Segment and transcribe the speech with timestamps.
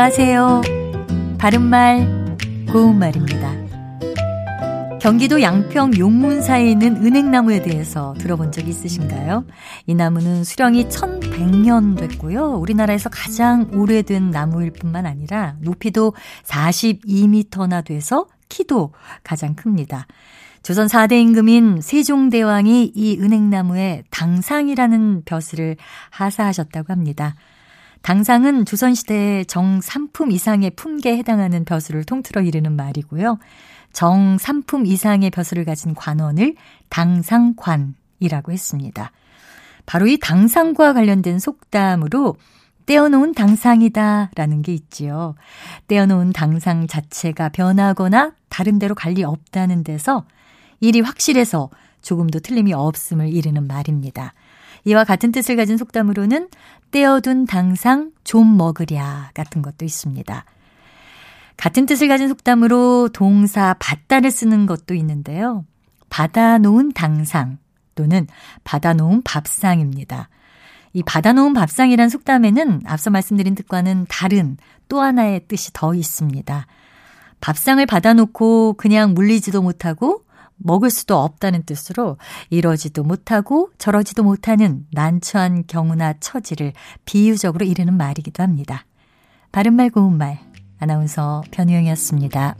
[0.00, 0.62] 안녕하세요.
[1.38, 2.36] 바른말,
[2.70, 3.52] 고운말입니다.
[5.00, 9.44] 경기도 양평 용문사에 있는 은행나무에 대해서 들어본 적 있으신가요?
[9.88, 12.58] 이 나무는 수령이 1100년 됐고요.
[12.60, 18.92] 우리나라에서 가장 오래된 나무일 뿐만 아니라 높이도 42m나 돼서 키도
[19.24, 20.06] 가장 큽니다.
[20.62, 25.76] 조선 4대 임금인 세종대왕이 이 은행나무에 당상이라는 벼슬을
[26.10, 27.34] 하사하셨다고 합니다.
[28.02, 33.38] 당상은 조선시대의 정삼품 이상의 품계에 해당하는 벼슬을 통틀어 이르는 말이고요.
[33.92, 36.54] 정삼품 이상의 벼슬을 가진 관원을
[36.88, 39.10] 당상관이라고 했습니다.
[39.86, 42.36] 바로 이 당상과 관련된 속담으로
[42.86, 45.34] 떼어놓은 당상이다 라는 게 있지요.
[45.88, 50.24] 떼어놓은 당상 자체가 변하거나 다른 데로 갈 리 없다는 데서
[50.80, 54.32] 일이 확실해서 조금도 틀림이 없음을 이르는 말입니다.
[54.84, 56.48] 이와 같은 뜻을 가진 속담으로는
[56.90, 60.44] 떼어둔 당상 좀 먹으랴 같은 것도 있습니다.
[61.56, 65.64] 같은 뜻을 가진 속담으로 동사 받다를 쓰는 것도 있는데요.
[66.08, 67.58] 받아놓은 당상
[67.94, 68.26] 또는
[68.64, 70.28] 받아놓은 밥상입니다.
[70.92, 74.56] 이 받아놓은 밥상이란 속담에는 앞서 말씀드린 뜻과는 다른
[74.88, 76.66] 또 하나의 뜻이 더 있습니다.
[77.40, 80.24] 밥상을 받아놓고 그냥 물리지도 못하고
[80.58, 82.18] 먹을 수도 없다는 뜻으로
[82.50, 86.72] 이러지도 못하고 저러지도 못하는 난처한 경우나 처지를
[87.04, 88.84] 비유적으로 이르는 말이기도 합니다.
[89.52, 90.38] 바른말 고운말
[90.78, 92.56] 아나운서 변희영이었습니다.